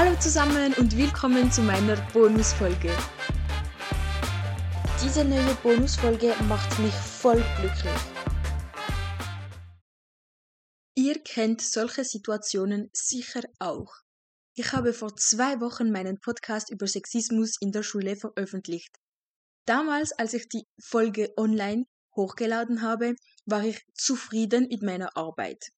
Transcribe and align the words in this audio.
Hallo 0.00 0.14
zusammen 0.20 0.72
und 0.74 0.96
willkommen 0.96 1.50
zu 1.50 1.60
meiner 1.60 1.96
Bonusfolge. 2.12 2.96
Diese 5.02 5.24
neue 5.24 5.56
Bonusfolge 5.60 6.36
macht 6.48 6.78
mich 6.78 6.94
voll 6.94 7.44
glücklich. 7.58 8.00
Ihr 10.94 11.20
kennt 11.24 11.62
solche 11.62 12.04
Situationen 12.04 12.90
sicher 12.92 13.42
auch. 13.58 13.92
Ich 14.54 14.72
habe 14.72 14.92
vor 14.92 15.16
zwei 15.16 15.60
Wochen 15.60 15.90
meinen 15.90 16.20
Podcast 16.20 16.70
über 16.70 16.86
Sexismus 16.86 17.56
in 17.58 17.72
der 17.72 17.82
Schule 17.82 18.14
veröffentlicht. 18.14 18.94
Damals, 19.66 20.12
als 20.12 20.32
ich 20.32 20.48
die 20.48 20.68
Folge 20.80 21.32
online 21.36 21.86
hochgeladen 22.14 22.82
habe, 22.82 23.16
war 23.46 23.64
ich 23.64 23.84
zufrieden 23.94 24.68
mit 24.70 24.80
meiner 24.80 25.16
Arbeit. 25.16 25.70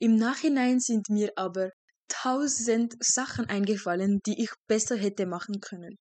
Im 0.00 0.16
Nachhinein 0.16 0.80
sind 0.80 1.08
mir 1.08 1.30
aber 1.36 1.70
tausend 2.08 2.94
Sachen 3.00 3.46
eingefallen, 3.46 4.20
die 4.26 4.42
ich 4.42 4.50
besser 4.66 4.96
hätte 4.96 5.26
machen 5.26 5.60
können. 5.60 5.96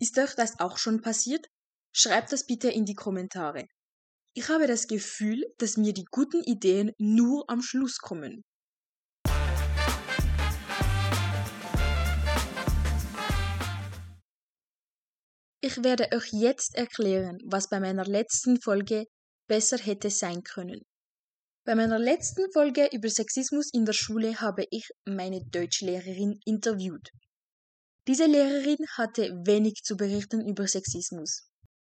Ist 0.00 0.18
euch 0.18 0.34
das 0.34 0.58
auch 0.60 0.78
schon 0.78 1.00
passiert? 1.00 1.46
Schreibt 1.92 2.32
das 2.32 2.46
bitte 2.46 2.70
in 2.70 2.84
die 2.84 2.94
Kommentare. 2.94 3.66
Ich 4.34 4.48
habe 4.48 4.66
das 4.66 4.86
Gefühl, 4.86 5.44
dass 5.58 5.76
mir 5.76 5.92
die 5.92 6.06
guten 6.10 6.42
Ideen 6.44 6.92
nur 6.98 7.44
am 7.48 7.62
Schluss 7.62 7.98
kommen. 7.98 8.42
Ich 15.62 15.84
werde 15.84 16.08
euch 16.16 16.32
jetzt 16.32 16.74
erklären, 16.74 17.38
was 17.44 17.68
bei 17.68 17.80
meiner 17.80 18.04
letzten 18.04 18.60
Folge 18.60 19.04
besser 19.46 19.76
hätte 19.78 20.10
sein 20.10 20.42
können. 20.42 20.80
Bei 21.64 21.74
meiner 21.74 21.98
letzten 21.98 22.50
Folge 22.52 22.88
über 22.90 23.10
Sexismus 23.10 23.68
in 23.74 23.84
der 23.84 23.92
Schule 23.92 24.40
habe 24.40 24.66
ich 24.70 24.88
meine 25.04 25.44
Deutschlehrerin 25.44 26.40
interviewt. 26.46 27.10
Diese 28.08 28.24
Lehrerin 28.24 28.86
hatte 28.96 29.30
wenig 29.44 29.82
zu 29.84 29.94
berichten 29.96 30.40
über 30.48 30.66
Sexismus. 30.66 31.50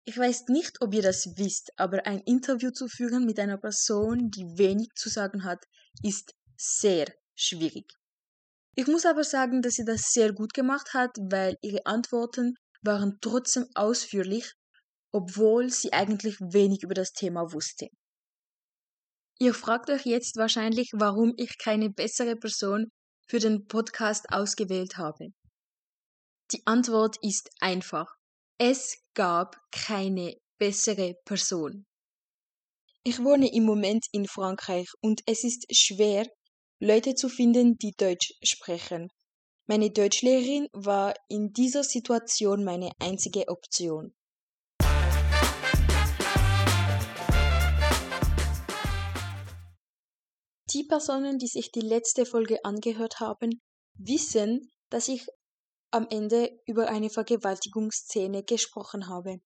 Ich 0.03 0.17
weiß 0.17 0.47
nicht, 0.47 0.81
ob 0.81 0.95
ihr 0.95 1.03
das 1.03 1.37
wisst, 1.37 1.71
aber 1.77 2.07
ein 2.07 2.21
Interview 2.21 2.71
zu 2.71 2.87
führen 2.87 3.23
mit 3.23 3.39
einer 3.39 3.59
Person, 3.59 4.31
die 4.31 4.57
wenig 4.57 4.89
zu 4.95 5.09
sagen 5.09 5.43
hat, 5.43 5.63
ist 6.01 6.33
sehr 6.57 7.05
schwierig. 7.35 7.85
Ich 8.75 8.87
muss 8.87 9.05
aber 9.05 9.23
sagen, 9.23 9.61
dass 9.61 9.75
sie 9.75 9.85
das 9.85 10.11
sehr 10.11 10.33
gut 10.33 10.55
gemacht 10.55 10.95
hat, 10.95 11.11
weil 11.29 11.55
ihre 11.61 11.85
Antworten 11.85 12.55
waren 12.81 13.19
trotzdem 13.21 13.67
ausführlich, 13.75 14.53
obwohl 15.11 15.69
sie 15.69 15.93
eigentlich 15.93 16.39
wenig 16.39 16.81
über 16.81 16.95
das 16.95 17.11
Thema 17.11 17.53
wusste. 17.53 17.89
Ihr 19.41 19.55
fragt 19.55 19.89
euch 19.89 20.05
jetzt 20.05 20.37
wahrscheinlich, 20.37 20.91
warum 20.93 21.33
ich 21.35 21.57
keine 21.57 21.89
bessere 21.89 22.35
Person 22.35 22.91
für 23.27 23.39
den 23.39 23.65
Podcast 23.65 24.27
ausgewählt 24.31 24.97
habe. 24.97 25.29
Die 26.51 26.61
Antwort 26.67 27.15
ist 27.23 27.49
einfach. 27.59 28.05
Es 28.59 28.99
gab 29.15 29.57
keine 29.71 30.37
bessere 30.59 31.15
Person. 31.25 31.87
Ich 33.03 33.23
wohne 33.23 33.51
im 33.51 33.63
Moment 33.63 34.05
in 34.11 34.27
Frankreich 34.27 34.87
und 35.01 35.23
es 35.25 35.43
ist 35.43 35.65
schwer, 35.75 36.27
Leute 36.79 37.15
zu 37.15 37.27
finden, 37.27 37.79
die 37.79 37.93
Deutsch 37.97 38.33
sprechen. 38.43 39.09
Meine 39.65 39.89
Deutschlehrerin 39.89 40.67
war 40.71 41.15
in 41.29 41.51
dieser 41.51 41.83
Situation 41.83 42.63
meine 42.63 42.91
einzige 42.99 43.47
Option. 43.47 44.13
Die 50.73 50.85
Personen, 50.85 51.37
die 51.37 51.47
sich 51.47 51.71
die 51.71 51.81
letzte 51.81 52.25
Folge 52.25 52.63
angehört 52.63 53.19
haben, 53.19 53.61
wissen, 53.95 54.71
dass 54.89 55.09
ich 55.09 55.25
am 55.91 56.07
Ende 56.09 56.49
über 56.65 56.87
eine 56.87 57.09
Vergewaltigungsszene 57.09 58.43
gesprochen 58.43 59.09
habe. 59.09 59.41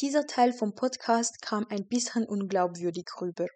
Dieser 0.00 0.26
Teil 0.26 0.52
vom 0.52 0.74
Podcast 0.74 1.40
kam 1.40 1.66
ein 1.68 1.86
bisschen 1.86 2.26
unglaubwürdig 2.26 3.06
rüber. 3.20 3.46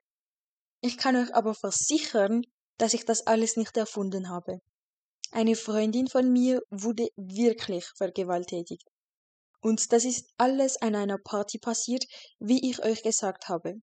Ich 0.80 0.96
kann 0.96 1.16
euch 1.16 1.34
aber 1.34 1.54
versichern, 1.54 2.42
dass 2.76 2.94
ich 2.94 3.04
das 3.04 3.26
alles 3.26 3.56
nicht 3.56 3.76
erfunden 3.76 4.28
habe. 4.28 4.60
Eine 5.32 5.56
Freundin 5.56 6.06
von 6.06 6.32
mir 6.32 6.62
wurde 6.70 7.08
wirklich 7.16 7.84
vergewaltigt. 7.96 8.84
Und 9.60 9.92
das 9.92 10.04
ist 10.04 10.30
alles 10.36 10.80
an 10.80 10.94
einer 10.94 11.18
Party 11.18 11.58
passiert, 11.58 12.04
wie 12.38 12.70
ich 12.70 12.80
euch 12.84 13.02
gesagt 13.02 13.48
habe. 13.48 13.80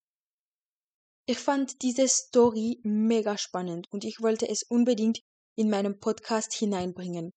Ich 1.28 1.38
fand 1.38 1.82
diese 1.82 2.06
Story 2.06 2.78
mega 2.84 3.36
spannend 3.36 3.88
und 3.90 4.04
ich 4.04 4.20
wollte 4.20 4.48
es 4.48 4.62
unbedingt 4.62 5.22
in 5.56 5.68
meinem 5.68 5.98
Podcast 5.98 6.54
hineinbringen. 6.54 7.32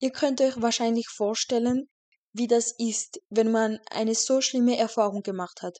Ihr 0.00 0.12
könnt 0.12 0.40
euch 0.40 0.62
wahrscheinlich 0.62 1.08
vorstellen, 1.08 1.90
wie 2.32 2.46
das 2.46 2.74
ist, 2.78 3.20
wenn 3.28 3.50
man 3.50 3.78
eine 3.90 4.14
so 4.14 4.40
schlimme 4.40 4.78
Erfahrung 4.78 5.22
gemacht 5.22 5.60
hat. 5.60 5.76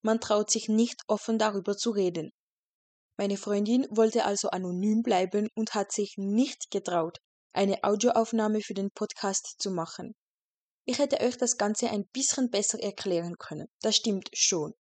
Man 0.00 0.20
traut 0.20 0.50
sich 0.50 0.70
nicht 0.70 1.02
offen 1.06 1.38
darüber 1.38 1.76
zu 1.76 1.90
reden. 1.90 2.30
Meine 3.18 3.36
Freundin 3.36 3.86
wollte 3.90 4.24
also 4.24 4.48
anonym 4.48 5.02
bleiben 5.02 5.48
und 5.54 5.74
hat 5.74 5.92
sich 5.92 6.14
nicht 6.16 6.70
getraut, 6.70 7.18
eine 7.52 7.84
Audioaufnahme 7.84 8.62
für 8.62 8.72
den 8.72 8.90
Podcast 8.90 9.56
zu 9.58 9.70
machen. 9.70 10.14
Ich 10.86 10.98
hätte 10.98 11.20
euch 11.20 11.36
das 11.36 11.58
Ganze 11.58 11.90
ein 11.90 12.06
bisschen 12.14 12.48
besser 12.48 12.82
erklären 12.82 13.36
können. 13.36 13.66
Das 13.82 13.96
stimmt 13.96 14.30
schon. 14.32 14.72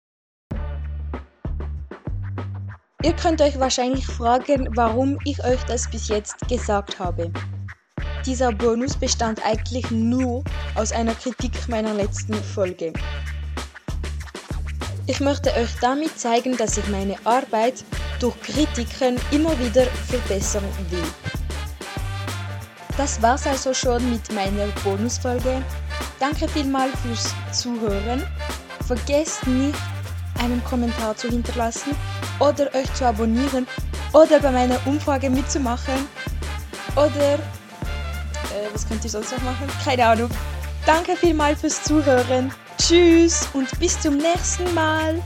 Ihr 3.05 3.13
könnt 3.13 3.41
euch 3.41 3.61
wahrscheinlich 3.61 4.05
fragen, 4.05 4.69
warum 4.75 5.19
ich 5.25 5.45
euch 5.45 5.63
das 5.69 5.89
bis 5.89 6.09
jetzt 6.09 6.37
gesagt 6.49 6.99
habe. 6.99 7.31
Dieser 8.27 8.51
Bonus 8.51 8.97
bestand 8.97 9.41
eigentlich 9.47 9.89
nur 9.93 10.43
aus 10.75 10.91
einer 10.91 11.15
Kritik 11.15 11.53
meiner 11.69 11.95
letzten 11.95 12.35
Folge. 12.35 12.93
Ich 15.07 15.21
möchte 15.21 15.55
euch 15.55 15.71
damit 15.81 16.19
zeigen, 16.19 16.57
dass 16.57 16.77
ich 16.77 16.89
meine 16.89 17.15
Arbeit 17.25 17.85
durch 18.19 18.35
Kritiken 18.43 19.17
immer 19.31 19.57
wieder 19.61 19.85
verbessern 19.85 20.65
will. 20.91 21.05
Das 22.97 23.23
war's 23.23 23.47
also 23.47 23.73
schon 23.73 24.11
mit 24.11 24.33
meiner 24.33 24.67
Bonusfolge. 24.83 25.63
Danke 26.19 26.49
vielmals 26.49 26.93
fürs 27.03 27.33
Zuhören. 27.53 28.27
Vergesst 28.89 29.47
nicht, 29.47 29.79
einen 30.39 30.63
Kommentar 30.65 31.17
zu 31.17 31.29
hinterlassen 31.29 31.95
oder 32.39 32.73
euch 32.75 32.93
zu 32.95 33.07
abonnieren 33.07 33.67
oder 34.13 34.41
bei 34.41 34.51
meiner 34.51 34.79
Umfrage 34.87 35.31
mitzumachen 35.31 36.09
oder 36.97 37.35
äh, 37.35 38.69
was 38.73 38.89
könnt 38.89 39.05
ihr 39.05 39.11
sonst 39.11 39.33
noch 39.33 39.43
machen? 39.43 39.69
Keine 39.85 40.07
Ahnung. 40.07 40.31
Danke 40.87 41.17
vielmals 41.17 41.61
fürs 41.61 41.83
Zuhören. 41.83 42.53
Tschüss 42.79 43.49
und 43.53 43.79
bis 43.79 44.01
zum 44.01 44.17
nächsten 44.17 44.73
Mal. 44.75 45.21